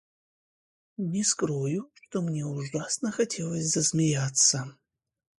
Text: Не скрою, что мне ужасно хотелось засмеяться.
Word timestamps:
Не 0.97 1.23
скрою, 1.23 1.91
что 1.93 2.23
мне 2.23 2.43
ужасно 2.43 3.11
хотелось 3.11 3.65
засмеяться. 3.67 4.75